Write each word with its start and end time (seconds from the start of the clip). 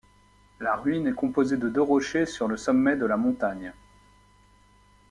La 0.59 0.73
ruine 0.77 1.05
est 1.05 1.13
composée 1.13 1.57
de 1.57 1.69
deux 1.69 1.83
rochers 1.83 2.25
sur 2.25 2.47
le 2.47 2.57
sommet 2.57 2.95
de 2.95 3.05
la 3.05 3.17
montagne. 3.17 3.71